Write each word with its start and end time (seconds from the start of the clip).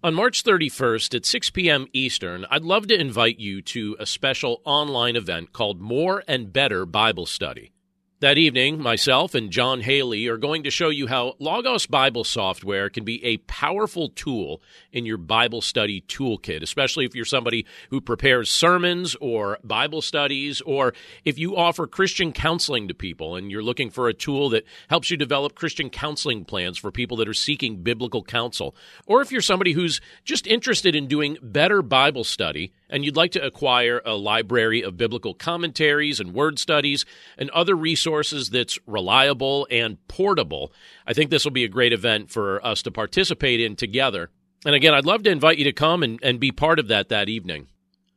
On 0.00 0.14
March 0.14 0.44
31st 0.44 1.16
at 1.16 1.26
6 1.26 1.50
p.m. 1.50 1.88
Eastern, 1.92 2.46
I'd 2.52 2.62
love 2.62 2.86
to 2.86 2.98
invite 2.98 3.40
you 3.40 3.60
to 3.62 3.96
a 3.98 4.06
special 4.06 4.62
online 4.64 5.16
event 5.16 5.52
called 5.52 5.80
More 5.80 6.22
and 6.28 6.52
Better 6.52 6.86
Bible 6.86 7.26
Study. 7.26 7.72
That 8.20 8.36
evening, 8.36 8.82
myself 8.82 9.36
and 9.36 9.48
John 9.48 9.80
Haley 9.80 10.26
are 10.26 10.38
going 10.38 10.64
to 10.64 10.72
show 10.72 10.88
you 10.88 11.06
how 11.06 11.34
Logos 11.38 11.86
Bible 11.86 12.24
software 12.24 12.90
can 12.90 13.04
be 13.04 13.24
a 13.24 13.36
powerful 13.36 14.08
tool 14.08 14.60
in 14.90 15.06
your 15.06 15.18
Bible 15.18 15.60
study 15.60 16.00
toolkit, 16.00 16.60
especially 16.60 17.04
if 17.04 17.14
you're 17.14 17.24
somebody 17.24 17.64
who 17.90 18.00
prepares 18.00 18.50
sermons 18.50 19.14
or 19.20 19.60
Bible 19.62 20.02
studies, 20.02 20.60
or 20.62 20.94
if 21.24 21.38
you 21.38 21.56
offer 21.56 21.86
Christian 21.86 22.32
counseling 22.32 22.88
to 22.88 22.94
people 22.94 23.36
and 23.36 23.52
you're 23.52 23.62
looking 23.62 23.88
for 23.88 24.08
a 24.08 24.14
tool 24.14 24.48
that 24.48 24.64
helps 24.88 25.12
you 25.12 25.16
develop 25.16 25.54
Christian 25.54 25.88
counseling 25.88 26.44
plans 26.44 26.76
for 26.76 26.90
people 26.90 27.18
that 27.18 27.28
are 27.28 27.34
seeking 27.34 27.84
biblical 27.84 28.24
counsel, 28.24 28.74
or 29.06 29.22
if 29.22 29.30
you're 29.30 29.40
somebody 29.40 29.74
who's 29.74 30.00
just 30.24 30.44
interested 30.48 30.96
in 30.96 31.06
doing 31.06 31.38
better 31.40 31.82
Bible 31.82 32.24
study 32.24 32.72
and 32.90 33.04
you'd 33.04 33.16
like 33.16 33.32
to 33.32 33.44
acquire 33.44 34.00
a 34.04 34.14
library 34.14 34.82
of 34.82 34.96
biblical 34.96 35.34
commentaries 35.34 36.20
and 36.20 36.34
word 36.34 36.58
studies 36.58 37.04
and 37.36 37.50
other 37.50 37.74
resources 37.74 38.50
that's 38.50 38.78
reliable 38.86 39.66
and 39.70 39.98
portable, 40.08 40.72
I 41.06 41.12
think 41.12 41.30
this 41.30 41.44
will 41.44 41.52
be 41.52 41.64
a 41.64 41.68
great 41.68 41.92
event 41.92 42.30
for 42.30 42.64
us 42.64 42.82
to 42.82 42.90
participate 42.90 43.60
in 43.60 43.76
together. 43.76 44.30
And 44.64 44.74
again, 44.74 44.94
I'd 44.94 45.06
love 45.06 45.22
to 45.24 45.30
invite 45.30 45.58
you 45.58 45.64
to 45.64 45.72
come 45.72 46.02
and, 46.02 46.18
and 46.22 46.40
be 46.40 46.52
part 46.52 46.78
of 46.78 46.88
that 46.88 47.10
that 47.10 47.28
evening. 47.28 47.66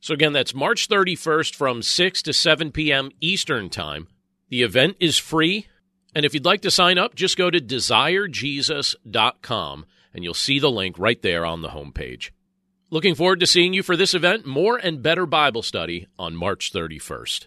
So 0.00 0.14
again, 0.14 0.32
that's 0.32 0.54
March 0.54 0.88
31st 0.88 1.54
from 1.54 1.82
6 1.82 2.22
to 2.22 2.32
7 2.32 2.72
p.m. 2.72 3.10
Eastern 3.20 3.68
Time. 3.70 4.08
The 4.50 4.62
event 4.62 4.96
is 5.00 5.18
free. 5.18 5.66
And 6.14 6.24
if 6.24 6.32
you'd 6.34 6.44
like 6.44 6.60
to 6.62 6.70
sign 6.70 6.98
up, 6.98 7.14
just 7.14 7.36
go 7.36 7.50
to 7.50 7.60
desirejesus.com 7.60 9.86
and 10.12 10.22
you'll 10.22 10.34
see 10.34 10.58
the 10.58 10.70
link 10.70 10.98
right 10.98 11.22
there 11.22 11.44
on 11.44 11.62
the 11.62 11.70
homepage. 11.70 12.30
Looking 12.90 13.14
forward 13.14 13.40
to 13.40 13.46
seeing 13.46 13.72
you 13.72 13.82
for 13.82 13.96
this 13.96 14.14
event, 14.14 14.44
More 14.44 14.76
and 14.76 15.02
Better 15.02 15.24
Bible 15.24 15.62
Study 15.62 16.06
on 16.18 16.36
March 16.36 16.70
31st. 16.70 17.46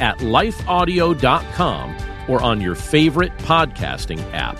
at 0.00 0.18
lifeaudio.com 0.18 1.96
or 2.28 2.42
on 2.42 2.60
your 2.60 2.74
favorite 2.74 3.36
podcasting 3.38 4.22
app. 4.32 4.58